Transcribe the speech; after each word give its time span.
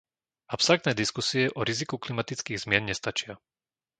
Abstraktné 0.55 0.93
diskusie 1.01 1.45
o 1.53 1.61
riziku 1.69 1.95
klimatických 2.03 2.61
zmien 2.65 2.83
nestačia. 2.89 3.33